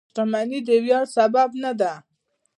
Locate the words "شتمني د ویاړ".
0.09-1.05